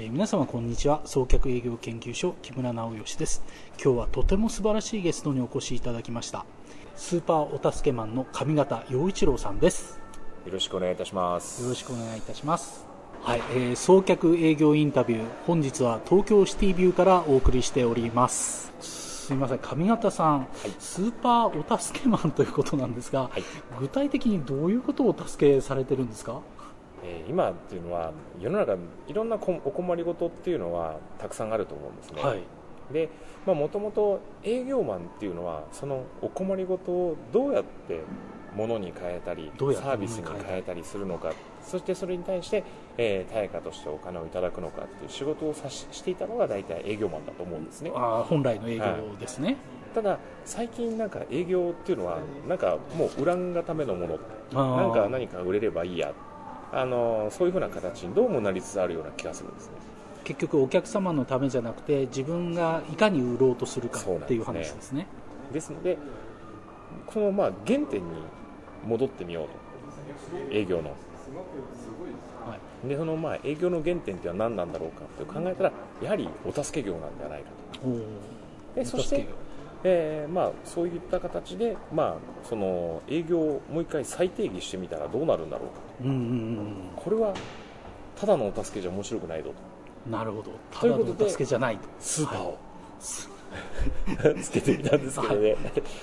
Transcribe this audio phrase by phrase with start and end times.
[0.00, 1.00] えー皆様こんにちは。
[1.06, 3.42] 送客営業研究所木村直義です。
[3.82, 6.46] 今日はとても素晴らしいゲストにお越しいただきました。
[6.94, 9.98] スーパーお助けマンの上方陽一郎さんです。
[10.46, 11.64] よろしくお願いいたします。
[11.64, 12.86] よろしくお願いいたします。
[13.22, 18.72] はい、えー送客営業インタビュー本日は東京シティビューからお送りしております。
[18.80, 20.46] すいません上方さん、
[20.78, 23.42] スーパーお助けマンということなんですが、はい。
[23.80, 26.40] 具体的にどういうことをお助けされてるんですか？
[27.04, 28.76] えー今っていうのは世の中
[29.06, 32.22] いろんなこお困りごとっていうのはたくさんあると思うんですね。
[32.22, 32.42] はい。
[32.92, 33.10] で、
[33.46, 38.00] まあもともと営業マンっていうのはそのお困りごとをどうやって
[38.56, 41.32] 物に変えたりサービスに変えたりするのか、
[41.62, 42.64] そしてそれに対して、
[42.96, 47.92] えー対価としてお金をいただくのかっていう仕事をさししていたのが大体営業マンだと思うんですね。
[47.94, 48.84] あー本来の営業
[49.20, 49.58] ですね、
[49.94, 52.18] ただ最近なんか営業っていうのは
[52.48, 54.18] なんかもう売らんがためのもの。
[54.50, 56.14] なんか何か売れればいいや
[56.72, 59.72] あのそういうふうな形にどうもなりつつあるような気がするんですね。
[60.24, 65.06] 結局お客様のためじゃなくて自分がいかに売ろうとするかっていう話ですね。
[65.52, 65.96] ですので
[67.06, 68.22] このまあ原点に
[68.86, 69.68] 戻ってみようと。
[70.50, 70.90] 営業の。
[70.90, 72.88] はい。
[72.88, 77.50] でそのまあ営業の原点っていうのは何なんだろうかって考えたらやはりお助け業なんではないか
[77.80, 77.88] と。
[78.74, 79.26] でそして、
[79.84, 82.14] えーまあ、そういった形で、まあ、
[82.48, 87.32] その営業をもう一回再定義してみたらどうなるんだろうかうんうんうんこれは
[88.16, 89.54] ただのお助けじゃ面白くないぞと。
[90.06, 90.50] うんなるほど。
[90.72, 91.82] ただのお助けじゃないと。
[92.00, 94.40] スーパーを、はい。
[94.42, 95.56] つけてみたんですけどね、い、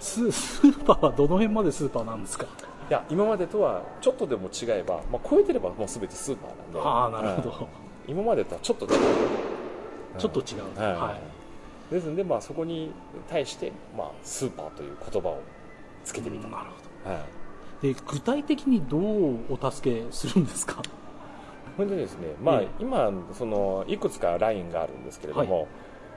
[0.00, 2.46] ススーパーはどの辺までスーパーなんですか？
[2.90, 6.80] や今までとはちょっとでも違えば、まあ、超えてればもう全てスーパーなんで。
[6.80, 7.66] ああなるほど、うん。
[8.06, 8.90] 今までとはちょっと違う、
[10.18, 11.35] ちょっと違う、はいはい
[11.90, 12.90] ですので、まあ、そこに
[13.28, 15.40] 対して、まあ、スーパーという言葉を
[16.04, 16.64] つけてみた、なる
[17.04, 17.20] ほはい、
[17.82, 20.82] どで具体的にどうお助けするんですか？
[21.76, 25.68] 本当にですね、まあええ今そのいくつかラインがあるんですけれども、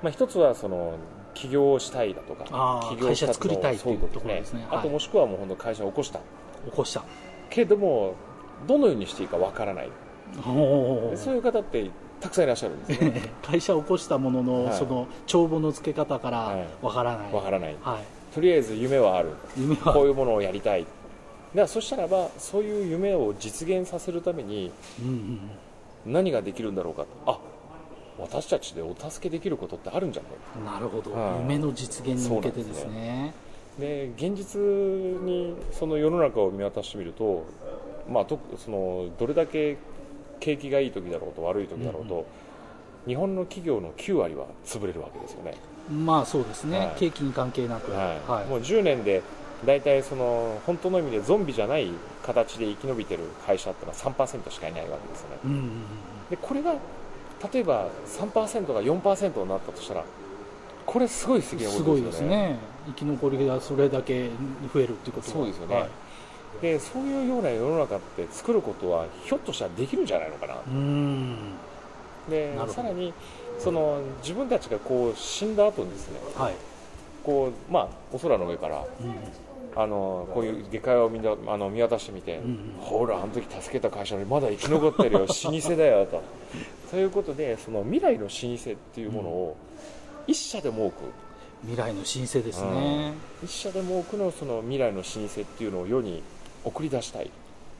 [0.01, 0.95] まあ、一つはその
[1.33, 4.65] 起業したいだとか起業会社作りたいというところですね。
[4.69, 4.89] あとはい。
[4.89, 6.19] もしくはもう本当会社を起こした。
[6.19, 7.03] 起こした。
[7.49, 8.15] けれども
[8.67, 9.89] どのようにしていいかわからない。
[11.15, 14.73] そういう方ってたくさんいらっしゃるんですね 会社を起こしたものの、はい。
[14.75, 16.65] その帳簿の付け方からはい。
[16.81, 17.75] わからない、わからない。
[17.81, 19.29] はい、とりあえず夢はある。
[19.57, 19.93] 夢は。
[19.93, 20.85] こういうものをやりたい。
[21.55, 24.71] だそしたらばそういう夢を実現させるために
[25.01, 27.39] うんうん何ができるんだろうかあ
[28.19, 30.23] 私たちでお助けできることってあるんじゃ
[30.61, 30.73] ない？
[30.75, 31.39] なるほど、はい。
[31.41, 33.33] 夢の実現に向けてですね。
[33.79, 37.45] で現実にその世の中を見渡してみると、
[38.09, 39.77] まあ、とそのどれだけ
[40.39, 42.25] 景気がいい時だろうと悪い時だろうと、
[43.07, 45.55] 日本の企業の9割は潰れるわけですよね、
[45.89, 46.91] まあそうですね、はい。
[46.97, 48.31] 景気に関係なく、はい。
[48.31, 48.45] はい。
[48.45, 49.21] もう10年で
[49.65, 51.89] 大体その本当の意味でゾンビじゃない
[52.25, 55.37] 形で生き延びてる会社ってのは3%しかいないわけですよね。
[55.45, 55.69] うんうんうん
[56.29, 56.75] でこれが
[57.51, 60.03] 例えば3%が4%になったとしたら
[60.85, 62.59] これすごい素敵なこすごいとでよねですすね。
[62.87, 64.29] 生き残りがそれだけ
[64.73, 65.33] 増えるっていうことは。
[65.33, 65.89] そうですよね、はい
[66.61, 70.55] でそういうような世の中って作ることはひょっとしたらできるんじゃないのかな。
[72.29, 73.13] でさらに
[73.57, 76.53] その自分たちがこう死んだ後にですねはい、
[77.23, 79.15] こう、まあ、お空の上からうん。
[79.75, 82.73] あのこういう下界を見なあの見渡してみて、うんうん。
[82.79, 86.21] ほらあの時助けた会社にまだ生き残ってるよ 老舗だよと。
[86.89, 89.57] ということでその未来の老舗っていうものを
[90.25, 90.95] 一社でも多く
[91.61, 96.23] 未来の新生ですね、一社でも多くのその未来の老舗っていうのを世に
[96.63, 97.29] 送り出したい。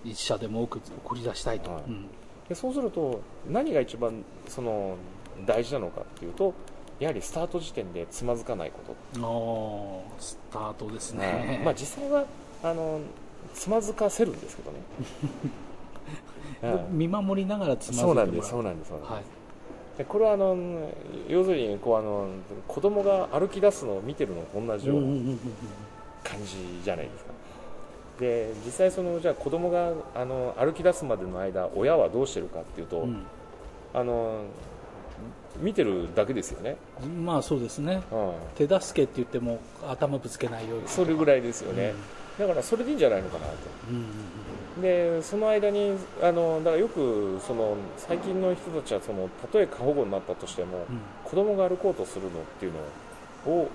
[0.06, 1.84] 一社でも多く送り出したいと、はい。
[1.88, 2.08] うん。
[2.48, 4.96] でそうすると何が一番その
[5.46, 6.54] 大事なのかっていうと
[7.00, 8.80] やはりスタート時点でつまずかないこ
[9.14, 11.28] と、スタートですはい。
[11.28, 12.26] ね、まあ、実際は
[12.64, 13.00] あの
[13.54, 14.78] つまずかせるんですけどね、
[16.76, 16.86] はい。
[16.90, 18.26] 見守りながらつまずいてもらう。
[18.26, 19.14] そうなんですそうなんですそうなんです。
[19.14, 19.40] はい。
[20.00, 20.58] でこれはあの
[21.28, 22.30] 要するにこうあの
[22.70, 25.08] 子供が歩き出すのを見てるのと同じような
[26.24, 27.29] 感じじゃないですか
[28.20, 33.24] で実際そのじゃあ子供があの歩き出すまでの間親はどうしてるかっていうと、うん。
[33.94, 34.44] あの
[35.60, 38.02] 見てるだけですよね、うんまあそうですね。
[38.12, 40.88] うん、手助けって言っても頭ぶつけないように。
[40.88, 41.94] それぐらいですよね、
[42.38, 43.54] だからそれでいいんじゃないのかなと。
[43.90, 44.04] うんうん
[44.78, 44.82] うん。
[44.82, 51.00] でその間にあのだからよくその最近の人たちはそのたとえ過保護になったとしても、うん。
[51.24, 52.74] 子供が歩こうとするのっていう
[53.46, 53.70] のを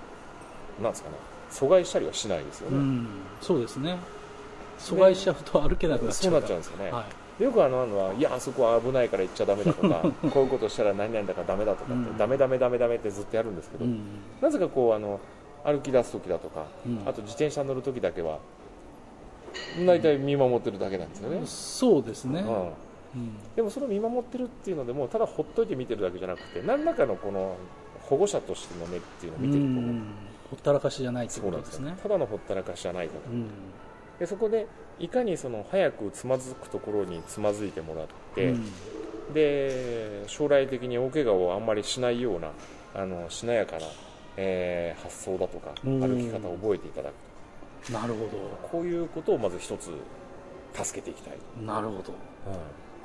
[0.80, 1.16] なんですかね
[1.50, 3.08] 阻害したりはしないですよね、うん
[3.40, 3.96] そうですね
[4.78, 7.04] 阻害しちゃうと歩けなくなっちそうゃうからなっちゃうんですよね、はい
[7.38, 13.98] でよくあのあるのはいやあそこは危ないから行っちゃダメだとかこういうことしたら何々だからダメだとかって、うんダメダメダメダメってずっとやるんですけど、うん
[14.40, 15.18] なぜかこうあの
[15.64, 18.38] 歩き出す時だとか、うんあと自転車に乗る時だけは
[19.84, 22.72] 大体見守ってるだけなんですよね、そうですね、うんうん
[23.56, 27.56] でもそれを見守ってるっていうのでもただほっといて見てるだけじゃなくて何らかのこの
[28.02, 29.80] 保護者としての目っていうのを見てると
[30.50, 33.46] ほったらかしじゃないってそうなんですすことでねねただのほったらかしじゃないかとうん
[34.18, 34.66] でそこで
[34.98, 38.70] いかにその早くつまずくところにつまずいてもらって、うん。
[39.32, 42.50] で将来的に大怪我をあんまりしないような
[42.94, 43.86] あのしなやかな、
[44.36, 46.00] えー発想だとかうん。
[46.00, 48.28] 歩き方を覚えていただくなるほ
[48.70, 49.90] こういうことをまず一つ
[50.74, 52.14] 助けていきたい、どなるほど。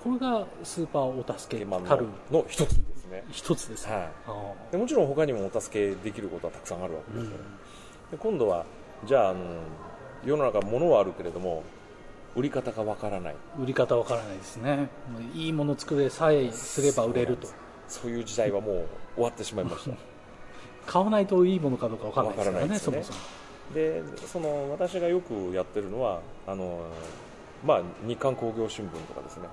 [0.04, 3.88] これがスーパーお助けたるのの一つですね、一つです。
[3.88, 7.38] ね、はあい、でもちろん他にもお助けできることはたくさんあるわけですよ、
[8.12, 8.66] で今度は
[9.06, 9.40] じゃああの
[10.26, 11.64] 世の中物はあるけれども
[12.36, 13.36] 売り方がわからない。
[13.62, 14.90] 売り方わからないですね。
[15.34, 17.48] いいもの作れさえすれば売れると。
[17.88, 19.98] そういう時代はもう終わってしまいました。
[20.86, 23.04] 買わないといいものかどうかわからないですからねね。
[23.04, 23.20] そもそも。
[23.74, 26.80] でその私がよくやってるのはあの、
[27.64, 29.48] まあ、日刊工業新聞とかですね。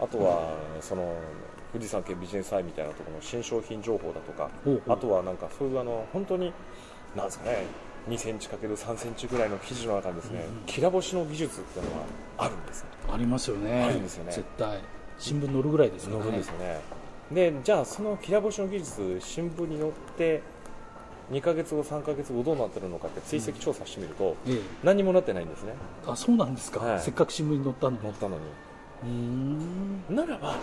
[0.00, 1.14] あとはその
[1.72, 4.48] 富士山県ビジネスアイみたいなところの新商品情報だとか
[4.86, 6.52] あとはなんかそういうあの本当に
[7.16, 7.64] なんですかね
[8.08, 10.64] 2センチ ×3 センチぐらいの生地の中にですね、うんうん。
[10.66, 11.96] きら干しの技術っていうのが
[12.38, 12.88] あるんですね。
[13.12, 13.82] ありますよね。
[13.82, 14.32] あるんですよね。
[14.32, 14.78] 絶対。
[15.18, 16.22] 新聞載るぐらいですよね。
[16.22, 16.80] 載るんですよね。
[17.32, 20.42] でじゃあそのきら干しの技術新聞に載って
[21.32, 24.60] 2ヶ月後3ヶ月後どうなってるのかって追跡調査してみると、ええ。
[24.82, 25.72] 何にもなってないんですね。
[26.06, 27.00] あそうなんですか、はい。
[27.00, 27.98] せっかく新聞に載ったのに。
[28.02, 28.42] 載ったのに。
[29.04, 29.08] うー
[30.12, 30.16] ん。
[30.16, 30.56] ならば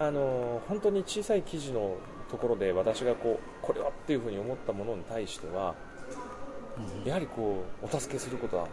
[0.00, 1.96] あの本当に小さい記事の
[2.30, 5.74] ところで私がこうこれはっていうふうに思ったものに対しては
[7.04, 8.66] やはりこうお助けすることは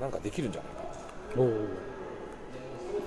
[0.00, 0.84] なんかできるんじゃないか。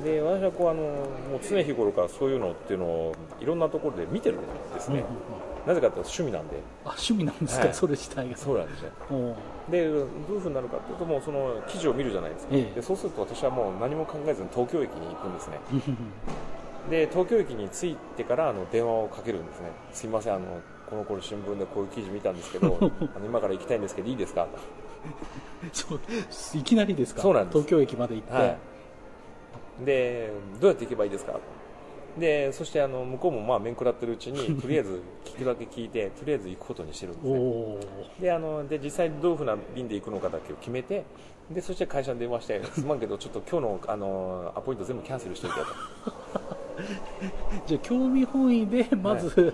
[0.03, 4.41] で私はこうあのもう常日頃からそういうのっていうのをいろんなところで見てるん
[4.73, 5.03] ですね、
[5.65, 6.57] なぜかというと趣味なんで。
[6.85, 7.73] あ趣味なんですか、はい。
[7.73, 8.37] それ自体が。
[8.37, 8.91] そうなんですね。
[9.71, 12.75] でどういうふうになるかというともうその記事を見るじゃないですか、ええ。
[12.75, 15.57] でそうすると私はもう何も考えずに東京駅に行くんですね
[16.89, 19.71] で東京駅に着いてからあの電話をかけるんですね。
[19.91, 20.45] すいませんあの
[20.89, 22.77] この頃新聞でこういう記事見たんですけど
[23.15, 24.47] あの今から行きたいんですけどいいですか？
[25.73, 25.99] そう
[26.57, 27.21] いきなりですか？
[27.21, 27.57] そうなんです。
[27.57, 28.57] 東京駅まで行って、はい。
[29.85, 30.31] で
[30.61, 31.33] どうやって行けばいいですか？
[32.17, 37.39] でそしてあの向こうもまあ面食らってるうちに とりあえず聞くだけ聞いてとりあえず行くことにしてるんですおね。
[38.19, 41.03] おであので実際にどういうふうな便で行くのかだけを決めて
[41.51, 46.56] でそして会社に電話してすまんけどちょっと今日のあのアポイント全部キャンセルしておいてと
[47.65, 49.53] じゃあ興味本位でまず、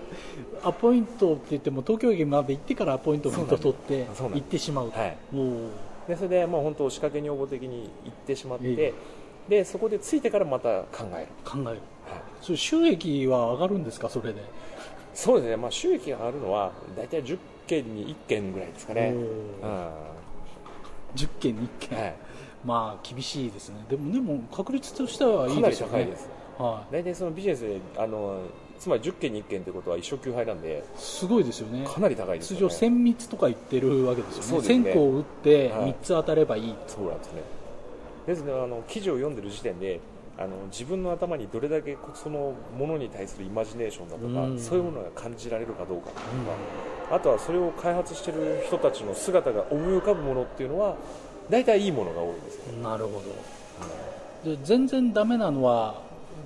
[0.62, 4.90] アポイントって言っても東京駅まで行ってからアポイントメント取って行ってしまう。
[4.90, 5.16] とはい。
[6.08, 8.94] でそれでもう本当仕掛け女房的に行ってしまって、え
[9.48, 11.64] でそこで着いてからまた考える、考える。
[11.64, 11.78] はい。
[12.42, 14.08] それ収益は上がるんですか？
[14.08, 14.42] それで。
[15.14, 17.38] そうですね、まあ、収益があるのは大体10
[17.68, 19.24] 件に1件ぐらいですかね、おうん。
[19.62, 19.92] ーは
[21.14, 22.12] 10件に1件、い、
[22.64, 23.76] まあ厳しいですね。
[23.88, 25.92] でもでも確率としてはいかなりいですよね。
[25.92, 26.28] 高いです、
[26.58, 28.40] は大体そのビジネスであの
[28.78, 31.86] つまり10件に1件ということは一勝9敗なんでい、すごいですよね。
[31.86, 32.60] かなり高いですね。
[32.60, 34.64] 常1000密とか言ってるわけですよね。
[34.64, 34.90] すね。
[34.90, 35.90] 1000個を打ってはい。
[35.92, 37.42] 3つ当たればいい、そうなんですね。
[38.26, 40.00] ですのであの記事を読んでる時点で
[40.38, 44.58] あの自分の頭にどれだけそのものに対するイマジネーションだとか、うん。
[44.60, 46.22] そういうものが感じられるかどうかとか、
[47.12, 50.96] あとはそれを開発している人たちの姿が思い浮かぶものっていうのは
[51.48, 52.82] 大体いいものが多いですね。
[52.82, 54.50] なるほど。
[54.50, 56.02] で全然ダメなのは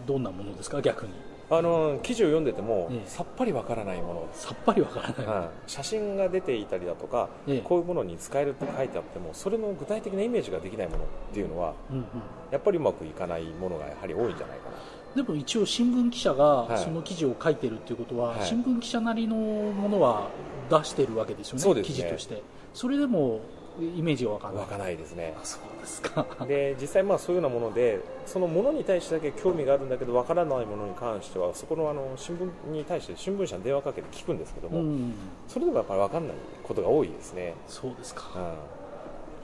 [0.06, 1.12] どんなものですか逆に？
[1.50, 3.08] あの記事を読んでても、ええ。
[3.08, 5.70] さっぱりわからないもの、さっぱりわからない、はい。
[5.70, 7.60] 写真が出ていたりだとか、ええ。
[7.62, 12.05] こういうものに使えるって書いてあってもそれの具体的なイメージができないものっていうのはうんうん。
[12.51, 15.22] やっぱりうまくいかないものがやはり多いんじゃないかな。
[15.22, 16.79] でも一応新聞記者がはい。
[16.79, 18.46] その記事を書いてるっていうことは、はい。
[18.46, 20.29] 新聞記者なりのものは
[20.69, 21.94] 出してるわけですよねそうですね。
[21.94, 22.43] 記事として。
[22.74, 23.41] それでも
[23.81, 24.63] イメージがわからない。
[24.63, 25.35] わかないですね。
[25.41, 26.27] あそうですか。
[26.47, 35.15] で実際まあそういうようなものでそのものに対してだけ興味があるんだけどわからないものに関してはそこのあの新聞に対して新聞社に電話かけて聞くんですけども、うん。
[35.47, 38.25] それでもやっぱりわかんないことが多いですね、そうですか。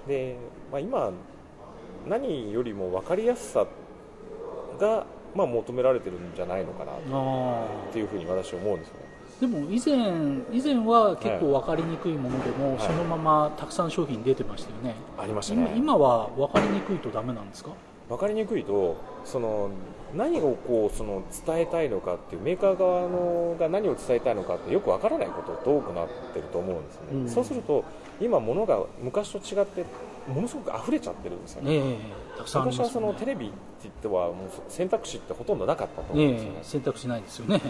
[0.04, 0.36] うん、で、
[0.70, 1.10] まあ、今
[2.06, 3.66] 何よりも分かりやすさ
[4.78, 9.04] が、まあ、求められてるんじゃないのかなあっていうふうに私は思うんですよね。
[9.23, 9.96] ーでも以前
[10.52, 12.80] 以前は結構分かりにくいものでも、はい。
[12.80, 15.74] そのままたくさん商品出てましたよね、ありました今ね。
[15.76, 17.70] 今は分かりにくいとダメなんですか？
[18.08, 19.70] 分かりにくいとその
[20.14, 27.28] 何をこうその伝えたいのかっていうメーカー側のが何を伝えたいのかってよく分からないことって多くなってると思うんですよね、うん。
[27.28, 27.84] そうすると
[28.20, 29.84] 今物が昔と違って
[30.28, 31.96] ものすごく溢れちゃってるんですよね、ええ
[32.36, 36.58] たくさんあり昔はそのテレビって言ってはもう選択肢ってほとんどなかったと思うんえですよね。
[36.60, 37.60] え、選択しないですよね